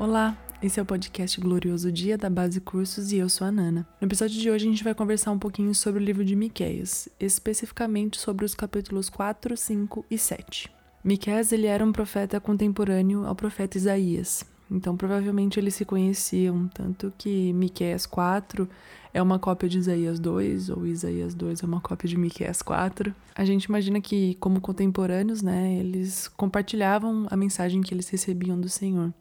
Olá, 0.00 0.38
esse 0.62 0.78
é 0.78 0.82
o 0.82 0.86
podcast 0.86 1.40
Glorioso 1.40 1.90
Dia 1.90 2.16
da 2.16 2.30
Base 2.30 2.60
Cursos 2.60 3.10
e 3.10 3.16
eu 3.16 3.28
sou 3.28 3.44
a 3.44 3.50
Nana. 3.50 3.84
No 4.00 4.06
episódio 4.06 4.40
de 4.40 4.48
hoje 4.48 4.64
a 4.64 4.70
gente 4.70 4.84
vai 4.84 4.94
conversar 4.94 5.32
um 5.32 5.38
pouquinho 5.40 5.74
sobre 5.74 6.00
o 6.00 6.04
livro 6.04 6.24
de 6.24 6.36
Miqueias, 6.36 7.08
especificamente 7.18 8.16
sobre 8.16 8.44
os 8.44 8.54
capítulos 8.54 9.10
4, 9.10 9.56
5 9.56 10.06
e 10.08 10.16
7. 10.16 10.70
Miqueias 11.02 11.50
ele 11.50 11.66
era 11.66 11.84
um 11.84 11.90
profeta 11.90 12.38
contemporâneo 12.38 13.26
ao 13.26 13.34
profeta 13.34 13.76
Isaías. 13.76 14.44
Então, 14.70 14.96
provavelmente 14.96 15.58
eles 15.58 15.74
se 15.74 15.84
conheciam, 15.84 16.68
tanto 16.68 17.12
que 17.18 17.52
Miqueias 17.52 18.06
4 18.06 18.68
é 19.12 19.20
uma 19.20 19.40
cópia 19.40 19.68
de 19.68 19.78
Isaías 19.78 20.20
2, 20.20 20.70
ou 20.70 20.86
Isaías 20.86 21.34
2 21.34 21.60
é 21.60 21.66
uma 21.66 21.80
cópia 21.80 22.08
de 22.08 22.16
Miqueias 22.16 22.62
4. 22.62 23.12
A 23.34 23.44
gente 23.44 23.64
imagina 23.64 24.00
que, 24.00 24.36
como 24.36 24.60
contemporâneos, 24.60 25.42
né, 25.42 25.74
eles 25.74 26.28
compartilhavam 26.28 27.26
a 27.30 27.36
mensagem 27.36 27.80
que 27.80 27.92
eles 27.92 28.08
recebiam 28.08 28.60
do 28.60 28.68
Senhor. 28.68 29.12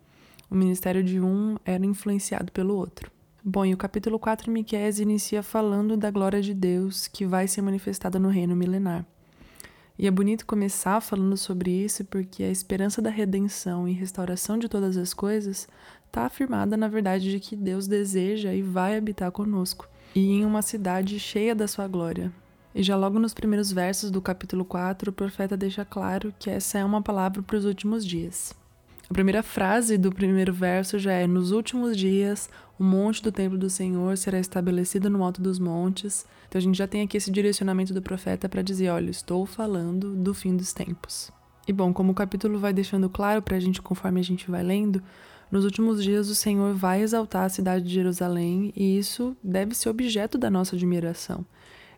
O 0.49 0.55
ministério 0.55 1.03
de 1.03 1.19
um 1.19 1.57
era 1.65 1.85
influenciado 1.85 2.51
pelo 2.51 2.75
outro. 2.75 3.11
Bom, 3.43 3.65
e 3.65 3.73
o 3.73 3.77
capítulo 3.77 4.17
4 4.17 4.51
Miqueias 4.51 4.99
inicia 4.99 5.43
falando 5.43 5.95
da 5.95 6.11
glória 6.11 6.41
de 6.41 6.53
Deus 6.53 7.07
que 7.07 7.25
vai 7.25 7.47
ser 7.47 7.61
manifestada 7.61 8.17
no 8.17 8.29
reino 8.29 8.55
milenar. 8.55 9.05
E 9.99 10.05
é 10.05 10.11
bonito 10.11 10.45
começar 10.45 11.01
falando 11.01 11.35
sobre 11.35 11.71
isso 11.71 12.05
porque 12.05 12.43
a 12.43 12.51
esperança 12.51 13.01
da 13.01 13.09
redenção 13.09 13.87
e 13.87 13.93
restauração 13.93 14.57
de 14.57 14.70
todas 14.70 14.95
as 14.95 15.13
coisas 15.13 15.67
está 16.05 16.25
afirmada 16.25 16.77
na 16.77 16.87
verdade 16.87 17.31
de 17.31 17.39
que 17.39 17.55
Deus 17.55 17.87
deseja 17.87 18.53
e 18.53 18.61
vai 18.61 18.98
habitar 18.98 19.31
conosco, 19.31 19.87
e 20.13 20.31
em 20.34 20.45
uma 20.45 20.61
cidade 20.61 21.20
cheia 21.20 21.55
da 21.55 21.67
sua 21.67 21.87
glória. 21.87 22.31
E 22.75 22.84
já 22.84 22.95
logo 22.95 23.17
nos 23.17 23.34
primeiros 23.34 23.71
versos 23.71 24.11
do 24.11 24.21
capítulo 24.21 24.63
4, 24.63 25.09
o 25.09 25.13
profeta 25.13 25.57
deixa 25.57 25.84
claro 25.84 26.34
que 26.37 26.49
essa 26.49 26.77
é 26.77 26.85
uma 26.85 27.01
palavra 27.01 27.41
para 27.41 27.57
os 27.57 27.65
últimos 27.65 28.05
dias. 28.05 28.54
A 29.10 29.13
primeira 29.13 29.41
frase 29.41 29.98
do 29.98 30.12
primeiro 30.12 30.54
verso 30.54 31.00
já 31.00 31.13
é: 31.13 31.26
Nos 31.26 31.52
últimos 31.52 31.96
dias, 31.96 32.50
o 32.77 32.84
monte 32.84 33.24
do 33.24 33.32
templo 33.32 33.58
do 33.58 33.70
Senhor 33.70 34.18
será 34.18 34.38
estabelecido 34.38 35.10
no 35.10 35.24
alto 35.24 35.41
dos 35.41 35.60
montes. 35.60 36.26
Então 36.48 36.60
a 36.60 36.62
gente 36.62 36.77
já 36.77 36.88
tem 36.88 37.02
aqui 37.02 37.16
esse 37.16 37.32
direcionamento 37.32 37.94
do 37.94 38.02
profeta 38.02 38.50
para 38.50 38.62
dizer: 38.62 38.90
Olha, 38.90 39.10
estou 39.10 39.46
falando 39.46 40.13
do 40.13 40.34
fim 40.34 40.58
dos 40.58 40.74
tempos. 40.74 41.32
E 41.66 41.72
bom, 41.72 41.94
como 41.94 42.12
o 42.12 42.16
capítulo 42.16 42.60
vai 42.60 42.74
deixando 42.74 43.10
claro 43.10 43.41
para 43.41 43.55
a 43.55 43.60
gente 43.60 43.82
conforme 43.82 44.20
a 44.20 44.24
gente 44.24 44.52
vai 44.52 44.63
lendo, 44.63 45.02
nos 45.50 45.63
últimos 45.63 46.04
dias 46.04 46.30
o 46.30 46.35
Senhor 46.35 46.74
vai 46.74 47.02
exaltar 47.02 47.46
a 47.46 47.50
cidade 47.50 47.85
de 47.85 47.94
Jerusalém 47.94 48.74
e 48.76 48.98
isso 48.98 49.35
deve 49.41 49.74
ser 49.74 49.88
objeto 49.88 50.38
da 50.38 50.50
nossa 50.50 50.76
admiração. 50.76 51.46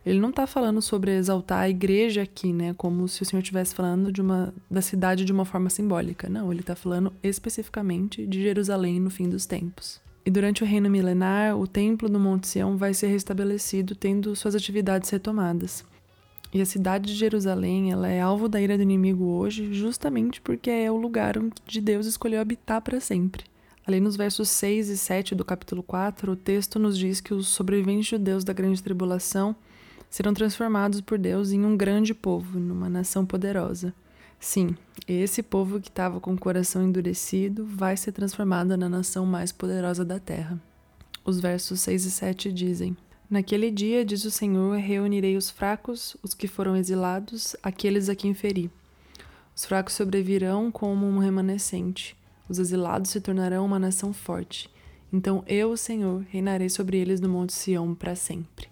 Ele 0.06 0.20
não 0.20 0.30
está 0.30 0.48
falando 0.48 0.82
sobre 0.82 1.16
exaltar 1.16 1.60
a 1.60 1.70
igreja 1.70 2.22
aqui, 2.22 2.54
né? 2.54 2.74
Como 2.74 3.08
se 3.08 3.22
o 3.22 3.26
Senhor 3.26 3.42
estivesse 3.42 3.76
falando 3.76 4.12
de 4.12 4.22
uma, 4.22 4.54
da 4.70 4.82
cidade 4.82 5.26
de 5.26 5.32
uma 5.32 5.46
forma 5.46 5.70
simbólica. 5.70 6.30
Não, 6.30 6.52
ele 6.52 6.62
está 6.62 6.76
falando 6.76 7.12
especificamente 7.22 8.26
de 8.26 8.42
Jerusalém 8.42 9.00
no 9.00 9.10
fim 9.10 9.28
dos 9.28 9.46
tempos. 9.46 10.02
E 10.26 10.32
durante 10.32 10.64
o 10.64 10.66
reino 10.66 10.90
milenar, 10.90 11.58
o 11.58 11.68
templo 11.68 12.08
do 12.08 12.20
Monte 12.20 12.48
Sião 12.48 12.78
vai 12.78 12.94
ser 12.94 13.08
restabelecido, 13.08 13.96
tendo 13.96 14.36
suas 14.36 14.56
atividades 14.56 15.10
retomadas. 15.10 15.84
E 16.54 16.62
a 16.62 16.66
cidade 16.66 17.12
de 17.12 17.16
Jerusalém, 17.16 17.92
ela 17.92 18.08
é 18.08 18.22
alvo 18.22 18.50
da 18.50 18.60
ira 18.60 18.76
do 18.76 18.84
inimigo 18.84 19.26
hoje, 19.26 19.74
justamente 19.74 20.42
porque 20.42 20.70
é 20.70 20.92
o 20.92 20.98
lugar 20.98 21.38
onde 21.38 21.82
Deus 21.82 22.06
escolheu 22.06 22.42
habitar 22.42 22.82
para 22.82 23.00
sempre. 23.00 23.44
Ali 23.86 24.00
nos 24.00 24.16
versos 24.16 24.50
6 24.50 24.90
e 24.90 24.98
7 24.98 25.36
do 25.36 25.46
capítulo 25.46 25.84
4, 25.84 26.32
o 26.32 26.36
texto 26.36 26.80
nos 26.80 26.98
diz 26.98 27.22
que 27.22 27.34
os 27.34 27.48
sobreviventes 27.48 28.08
judeus 28.08 28.44
da 28.44 28.54
grande 28.54 28.82
tribulação 28.82 29.56
serão 30.10 30.34
transformados 30.34 31.02
por 31.02 31.18
Deus 31.18 31.52
em 31.52 31.64
um 31.64 31.78
grande 31.78 32.14
povo, 32.14 32.60
numa 32.60 32.90
nação 32.90 33.26
poderosa. 33.26 33.94
Sim, 34.40 34.76
esse 35.08 35.44
povo 35.44 35.80
que 35.80 35.90
estava 35.90 36.20
com 36.20 36.34
o 36.34 36.40
coração 36.40 36.82
endurecido 36.82 37.66
vai 37.66 37.98
ser 37.98 38.14
transformado 38.14 38.76
na 38.78 38.88
nação 38.88 39.26
mais 39.26 39.52
poderosa 39.52 40.06
da 40.06 40.20
terra. 40.20 40.60
Os 41.26 41.40
versos 41.40 41.82
6 41.82 42.06
e 42.06 42.12
7 42.12 42.52
dizem: 42.52 42.98
Naquele 43.30 43.70
dia, 43.70 44.04
diz 44.06 44.24
o 44.24 44.32
Senhor, 44.32 44.78
reunirei 44.78 45.36
os 45.36 45.50
fracos, 45.50 46.16
os 46.24 46.34
que 46.34 46.48
foram 46.48 46.76
exilados, 46.76 47.56
aqueles 47.62 48.10
a 48.10 48.16
quem 48.16 48.34
feri. 48.34 48.72
Os 49.56 49.66
fracos 49.66 49.94
sobrevirão 49.94 50.72
como 50.72 51.06
um 51.06 51.20
remanescente, 51.20 52.18
os 52.48 52.58
exilados 52.58 53.12
se 53.12 53.20
tornarão 53.20 53.66
uma 53.66 53.78
nação 53.78 54.14
forte. 54.14 54.70
Então 55.12 55.44
eu, 55.46 55.72
o 55.72 55.78
Senhor, 55.78 56.26
reinarei 56.30 56.70
sobre 56.70 56.98
eles 56.98 57.20
no 57.20 57.28
Monte 57.28 57.54
Sião 57.54 57.94
para 57.94 58.16
sempre. 58.16 58.70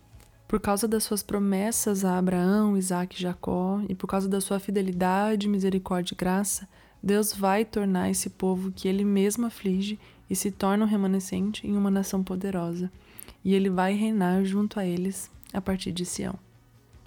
Por 0.48 0.62
causa 0.62 0.88
das 0.88 1.04
suas 1.04 1.22
promessas 1.22 2.06
a 2.06 2.18
Abraão, 2.18 2.78
Isaac 2.78 3.18
e 3.18 3.22
Jacó, 3.22 3.82
e 3.90 3.94
por 3.94 4.08
causa 4.08 4.30
da 4.30 4.40
sua 4.40 4.60
fidelidade, 4.60 5.48
misericórdia 5.48 6.14
e 6.14 6.18
graça, 6.18 6.68
Deus 7.04 7.34
vai 7.34 7.66
tornar 7.66 8.10
esse 8.10 8.30
povo 8.30 8.72
que 8.72 8.88
ele 8.88 9.04
mesmo 9.04 9.46
aflige 9.46 10.00
e 10.30 10.36
se 10.36 10.50
torna 10.50 10.86
um 10.86 10.88
remanescente 10.88 11.68
em 11.68 11.76
uma 11.76 11.92
nação 11.92 12.24
poderosa. 12.24 12.90
E 13.44 13.54
ele 13.54 13.70
vai 13.70 13.94
reinar 13.94 14.46
junto 14.46 14.80
a 14.80 14.86
eles 14.86 15.30
a 15.54 15.60
partir 15.60 15.92
de 15.92 16.06
Sião. 16.06 16.40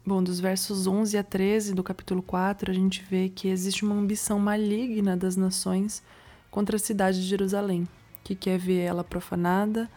Bom, 0.04 0.22
dos 0.22 0.38
versos 0.38 0.86
11 0.86 1.16
a 1.16 1.22
13 1.22 1.74
do 1.74 1.82
capítulo 1.82 2.22
4, 2.22 2.70
a 2.70 2.74
gente 2.74 3.02
vê 3.08 3.28
que 3.28 3.48
existe 3.48 3.84
uma 3.84 3.94
ambição 3.94 4.38
maligna 4.38 5.16
das 5.16 5.36
nações 5.36 6.02
contra 6.50 6.76
a 6.76 6.78
cidade 6.78 7.20
de 7.20 7.26
Jerusalém, 7.26 7.88
que 8.24 8.34
quer 8.34 8.58
ver 8.58 8.80
ela 8.80 9.04
profanada, 9.04 9.90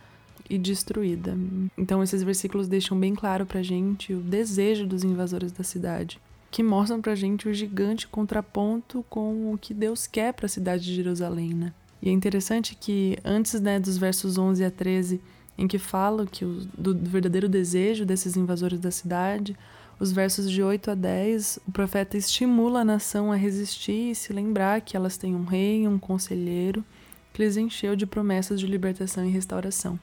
e 0.54 0.58
destruída. 0.58 1.36
Então 1.76 2.04
esses 2.04 2.22
versículos 2.22 2.68
deixam 2.68 3.00
bem 3.00 3.16
claro 3.16 3.44
pra 3.44 3.64
gente 3.64 4.14
o 4.14 4.22
desejo 4.22 4.86
dos 4.86 5.04
invasores 5.04 5.52
da 5.52 5.64
cidade, 5.64 6.22
que 6.52 6.62
mostram 6.62 7.02
pra 7.02 7.16
gente 7.16 7.50
o 7.50 7.54
gigante 7.54 8.08
contraponto 8.08 9.04
com 9.10 9.52
o 9.52 9.58
que 9.58 9.74
Deus 9.74 10.06
quer 10.06 10.32
para 10.32 10.46
a 10.46 10.50
cidade 10.50 10.84
de 10.84 10.94
Jerusalém, 10.94 11.54
né? 11.56 11.74
E 12.00 12.10
é 12.10 12.12
interessante 12.12 12.76
que 12.80 13.18
antes, 13.26 13.60
né, 13.60 13.80
dos 13.80 13.98
versos 13.98 14.38
11 14.38 14.64
a 14.64 14.70
13, 14.70 15.20
em 15.58 15.68
que 15.68 15.80
falam 15.80 16.28
que 16.28 16.46
o, 16.46 16.68
do, 16.78 16.94
do 16.94 17.10
verdadeiro 17.10 17.50
desejo 17.50 18.06
desses 18.06 18.38
invasores 18.38 18.80
da 18.80 18.92
cidade, 18.92 19.58
os 20.00 20.12
versos 20.12 20.52
de 20.52 20.62
8 20.62 20.92
a 20.92 20.96
10, 20.96 21.60
o 21.68 21.72
profeta 21.72 22.16
estimula 22.16 22.82
a 22.82 22.86
nação 22.86 23.32
a 23.32 23.36
resistir 23.36 24.12
e 24.12 24.16
se 24.16 24.34
lembrar 24.34 24.82
que 24.82 24.96
elas 24.96 25.18
têm 25.18 25.34
um 25.34 25.46
rei, 25.46 25.88
um 25.88 25.98
conselheiro, 25.98 26.84
que 27.32 27.42
lhes 27.42 27.58
encheu 27.58 27.96
de 27.96 28.06
promessas 28.06 28.60
de 28.60 28.68
libertação 28.68 29.26
e 29.26 29.30
restauração 29.32 29.98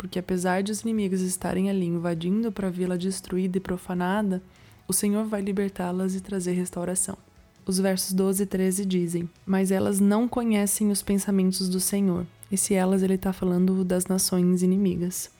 porque 0.00 0.18
apesar 0.18 0.62
de 0.62 0.72
os 0.72 0.80
inimigos 0.80 1.20
estarem 1.20 1.68
ali 1.68 1.84
invadindo 1.84 2.50
para 2.50 2.70
vê-la 2.70 2.96
destruída 2.96 3.58
e 3.58 3.60
profanada, 3.60 4.42
o 4.88 4.94
Senhor 4.94 5.26
vai 5.26 5.42
libertá-las 5.42 6.14
e 6.14 6.22
trazer 6.22 6.52
restauração. 6.52 7.18
Os 7.66 7.78
versos 7.78 8.14
12 8.14 8.42
e 8.42 8.46
13 8.46 8.86
dizem: 8.86 9.28
Mas 9.44 9.70
elas 9.70 10.00
não 10.00 10.26
conhecem 10.26 10.90
os 10.90 11.02
pensamentos 11.02 11.68
do 11.68 11.78
Senhor. 11.78 12.26
E 12.50 12.56
se 12.56 12.72
elas, 12.72 13.02
ele 13.02 13.12
está 13.12 13.30
falando 13.30 13.84
das 13.84 14.06
nações 14.06 14.62
inimigas. 14.62 15.30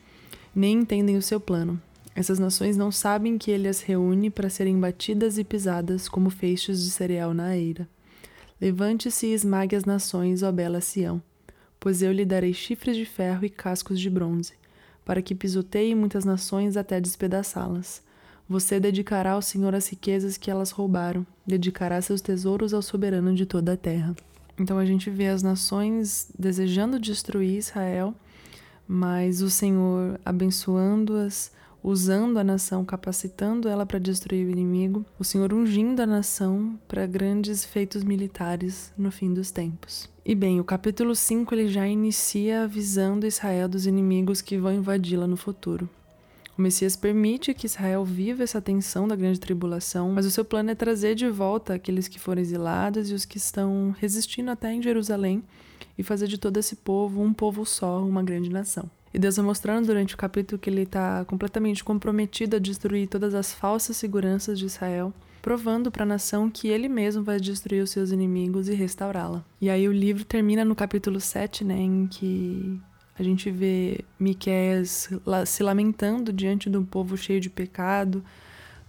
Nem 0.54 0.80
entendem 0.80 1.16
o 1.16 1.22
seu 1.22 1.40
plano. 1.40 1.80
Essas 2.14 2.38
nações 2.38 2.76
não 2.76 2.92
sabem 2.92 3.38
que 3.38 3.50
ele 3.50 3.66
as 3.66 3.80
reúne 3.80 4.28
para 4.28 4.50
serem 4.50 4.78
batidas 4.78 5.38
e 5.38 5.42
pisadas 5.42 6.06
como 6.06 6.28
feixes 6.28 6.84
de 6.84 6.90
cereal 6.90 7.32
na 7.32 7.56
eira. 7.56 7.88
Levante-se 8.60 9.28
e 9.28 9.32
esmague 9.32 9.74
as 9.74 9.86
nações, 9.86 10.42
ó 10.42 10.52
bela 10.52 10.82
Sião 10.82 11.22
pois 11.80 12.02
eu 12.02 12.12
lhe 12.12 12.26
darei 12.26 12.52
chifres 12.52 12.96
de 12.96 13.06
ferro 13.06 13.44
e 13.44 13.50
cascos 13.50 13.98
de 13.98 14.10
bronze, 14.10 14.52
para 15.04 15.22
que 15.22 15.34
pisoteie 15.34 15.94
muitas 15.94 16.24
nações 16.26 16.76
até 16.76 17.00
despedaçá-las. 17.00 18.02
Você 18.46 18.78
dedicará 18.78 19.32
ao 19.32 19.42
Senhor 19.42 19.74
as 19.74 19.88
riquezas 19.88 20.36
que 20.36 20.50
elas 20.50 20.70
roubaram, 20.70 21.26
dedicará 21.46 22.00
seus 22.02 22.20
tesouros 22.20 22.74
ao 22.74 22.82
soberano 22.82 23.34
de 23.34 23.46
toda 23.46 23.72
a 23.72 23.76
terra. 23.76 24.14
Então 24.58 24.76
a 24.76 24.84
gente 24.84 25.08
vê 25.08 25.28
as 25.28 25.42
nações 25.42 26.28
desejando 26.38 27.00
destruir 27.00 27.56
Israel, 27.56 28.14
mas 28.86 29.40
o 29.40 29.48
Senhor 29.48 30.20
abençoando-as, 30.24 31.50
usando 31.82 32.38
a 32.38 32.44
nação, 32.44 32.84
capacitando 32.84 33.68
ela 33.68 33.86
para 33.86 33.98
destruir 33.98 34.46
o 34.46 34.50
inimigo, 34.50 35.04
o 35.18 35.24
Senhor 35.24 35.52
ungindo 35.52 36.00
a 36.00 36.06
nação 36.06 36.78
para 36.86 37.06
grandes 37.06 37.64
feitos 37.64 38.04
militares 38.04 38.92
no 38.96 39.10
fim 39.10 39.32
dos 39.32 39.50
tempos. 39.50 40.08
E 40.24 40.34
bem, 40.34 40.60
o 40.60 40.64
capítulo 40.64 41.14
5 41.14 41.54
ele 41.54 41.68
já 41.68 41.86
inicia 41.86 42.64
avisando 42.64 43.26
Israel 43.26 43.68
dos 43.68 43.86
inimigos 43.86 44.40
que 44.40 44.58
vão 44.58 44.72
invadi-la 44.72 45.26
no 45.26 45.36
futuro. 45.36 45.88
O 46.56 46.62
Messias 46.62 46.94
permite 46.94 47.54
que 47.54 47.64
Israel 47.64 48.04
viva 48.04 48.42
essa 48.42 48.60
tensão 48.60 49.08
da 49.08 49.16
grande 49.16 49.40
tribulação, 49.40 50.12
mas 50.12 50.26
o 50.26 50.30
seu 50.30 50.44
plano 50.44 50.70
é 50.70 50.74
trazer 50.74 51.14
de 51.14 51.26
volta 51.26 51.72
aqueles 51.72 52.06
que 52.06 52.20
foram 52.20 52.42
exilados 52.42 53.10
e 53.10 53.14
os 53.14 53.24
que 53.24 53.38
estão 53.38 53.94
resistindo 53.98 54.50
até 54.50 54.70
em 54.70 54.82
Jerusalém 54.82 55.42
e 55.96 56.02
fazer 56.02 56.26
de 56.26 56.36
todo 56.36 56.58
esse 56.58 56.76
povo 56.76 57.22
um 57.22 57.32
povo 57.32 57.64
só, 57.64 58.04
uma 58.04 58.22
grande 58.22 58.50
nação. 58.50 58.90
E 59.12 59.18
Deus 59.18 59.36
vai 59.36 59.44
mostrando 59.44 59.86
durante 59.86 60.14
o 60.14 60.18
capítulo 60.18 60.58
que 60.58 60.70
ele 60.70 60.82
está 60.82 61.24
completamente 61.24 61.82
comprometido 61.82 62.56
a 62.56 62.60
destruir 62.60 63.08
todas 63.08 63.34
as 63.34 63.52
falsas 63.52 63.96
seguranças 63.96 64.58
de 64.58 64.66
Israel, 64.66 65.12
provando 65.42 65.90
para 65.90 66.04
a 66.04 66.06
nação 66.06 66.48
que 66.48 66.68
ele 66.68 66.88
mesmo 66.88 67.22
vai 67.22 67.40
destruir 67.40 67.82
os 67.82 67.90
seus 67.90 68.12
inimigos 68.12 68.68
e 68.68 68.74
restaurá-la. 68.74 69.44
E 69.60 69.68
aí 69.68 69.88
o 69.88 69.92
livro 69.92 70.24
termina 70.24 70.64
no 70.64 70.76
capítulo 70.76 71.18
7, 71.18 71.64
né, 71.64 71.78
em 71.78 72.06
que 72.06 72.80
a 73.18 73.22
gente 73.22 73.50
vê 73.50 74.04
Miqueias 74.18 75.10
se 75.46 75.62
lamentando 75.62 76.32
diante 76.32 76.70
de 76.70 76.76
um 76.78 76.84
povo 76.84 77.16
cheio 77.16 77.40
de 77.40 77.50
pecado, 77.50 78.24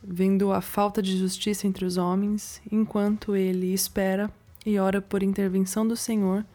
vendo 0.03 0.51
a 0.51 0.61
falta 0.61 1.01
de 1.01 1.17
justiça 1.17 1.67
entre 1.67 1.83
os 1.83 1.97
homens, 1.97 2.61
enquanto 2.71 3.35
ele 3.35 3.73
espera 3.73 4.31
e 4.65 4.77
ora 4.77 5.01
por 5.01 5.23
intervenção 5.23 5.87
do 5.87 5.95
Senhor 5.95 6.45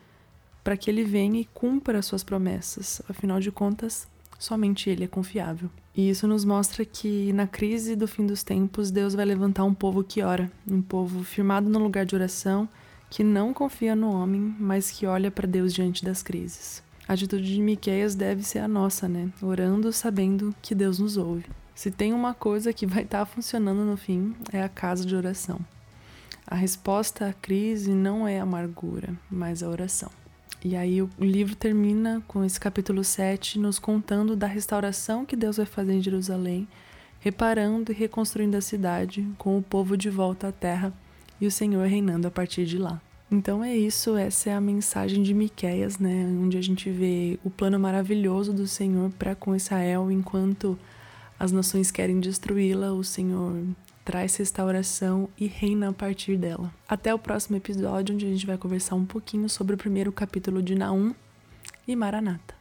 para 0.67 0.77
que 0.77 0.91
ele 0.91 1.05
venha 1.05 1.41
e 1.41 1.45
cumpra 1.45 2.01
as 2.01 2.07
suas 2.07 2.25
promessas. 2.25 3.01
Afinal 3.09 3.39
de 3.39 3.53
contas, 3.53 4.09
somente 4.37 4.91
ele 4.91 5.05
é 5.05 5.07
confiável. 5.07 5.71
E 5.95 6.11
isso 6.11 6.27
nos 6.27 6.45
mostra 6.45 6.85
que 6.85 7.33
na 7.33 7.47
crise 7.47 7.95
do 7.95 8.09
fim 8.09 8.27
dos 8.27 8.43
tempos, 8.43 8.91
Deus 8.91 9.15
vai 9.15 9.25
levantar 9.25 9.63
um 9.63 9.73
povo 9.73 10.03
que 10.03 10.23
ora, 10.23 10.51
um 10.69 10.83
povo 10.83 11.23
firmado 11.23 11.71
no 11.71 11.79
lugar 11.79 12.05
de 12.05 12.17
oração, 12.17 12.69
que 13.09 13.23
não 13.23 13.55
confia 13.55 13.95
no 13.95 14.11
homem, 14.11 14.57
mas 14.59 14.91
que 14.91 15.07
olha 15.07 15.31
para 15.31 15.47
Deus 15.47 15.73
diante 15.73 16.05
das 16.05 16.21
crises. 16.21 16.83
A 17.07 17.13
atitude 17.13 17.55
de 17.55 17.63
Miqueias 17.63 18.17
deve 18.17 18.43
ser 18.43 18.59
a 18.59 18.67
nossa, 18.67 19.09
né? 19.09 19.31
Orando 19.41 19.93
sabendo 19.93 20.53
que 20.61 20.75
Deus 20.75 20.99
nos 20.99 21.17
ouve. 21.17 21.45
Se 21.77 21.93
tem 21.93 22.13
uma 22.13 22.35
coisa 22.35 22.73
que 22.73 22.89
vai 22.89 23.05
estar 23.05 23.21
tá 23.21 23.25
funcionando 23.25 23.85
no 23.85 23.97
fim, 23.97 24.35
é 24.53 24.65
a 24.65 24.69
casa 24.69 25.07
de 25.07 25.15
oração. 25.15 25.61
A 26.45 26.57
resposta 26.57 27.29
à 27.29 27.33
crise 27.33 27.93
não 27.93 28.27
é 28.27 28.41
a 28.41 28.43
amargura, 28.43 29.15
mas 29.31 29.63
a 29.63 29.69
oração. 29.69 30.11
E 30.65 30.75
aí 30.75 31.01
o 31.03 31.11
livro 31.21 31.55
termina 31.55 32.23
com 32.27 32.45
esse 32.45 32.59
capítulo 32.59 33.05
7 33.05 33.59
nos 33.59 33.79
contando 33.79 34.35
da 34.35 34.47
restauração 34.47 35.25
que 35.25 35.37
Deus 35.37 35.59
vai 35.59 35.67
fazer 35.67 35.93
em 35.93 36.03
Jerusalém, 36.03 36.67
reparando 37.21 37.93
e 37.93 37.95
reconstruindo 37.95 38.57
a 38.57 38.61
cidade, 38.61 39.27
com 39.39 39.59
o 39.59 39.63
povo 39.63 39.97
de 39.97 40.11
volta 40.11 40.49
à 40.49 40.53
terra 40.53 40.93
e 41.41 41.47
o 41.47 41.51
Senhor 41.51 41.87
reinando 41.87 42.27
a 42.27 42.31
partir 42.31 42.65
de 42.65 42.79
lá. 42.79 43.01
Então 43.31 43.63
é 43.63 43.77
isso, 43.77 44.17
essa 44.17 44.51
é 44.51 44.55
a 44.55 44.61
mensagem 44.61 45.23
de 45.23 45.35
Miqueias, 45.35 45.99
né, 45.99 46.27
onde 46.41 46.57
a 46.57 46.63
gente 46.63 46.89
vê 46.91 47.39
o 47.45 47.51
plano 47.51 47.79
maravilhoso 47.79 48.53
do 48.53 48.69
Senhor 48.69 49.11
para 49.19 49.35
com 49.35 49.55
Israel, 49.55 50.11
enquanto 50.13 50.79
as 51.39 51.51
nações 51.51 51.91
querem 51.91 52.21
destruí-la, 52.21 52.93
o 52.93 53.03
Senhor 53.03 53.63
traz 54.07 54.37
restauração 54.37 55.29
e 55.37 55.49
reina 55.49 55.89
a 55.89 55.93
partir 55.93 56.37
dela. 56.37 56.73
Até 56.89 57.13
o 57.13 57.19
próximo 57.19 57.57
episódio, 57.57 58.15
onde 58.15 58.25
a 58.25 58.29
gente 58.29 58.47
vai 58.47 58.57
conversar 58.57 58.95
um 58.95 59.05
pouquinho 59.05 59.49
sobre 59.49 59.75
o 59.75 59.79
primeiro 59.79 60.13
capítulo 60.13 60.63
de 60.63 60.77
Naum 60.77 61.13
e 61.89 61.97
Maranata. 61.97 62.56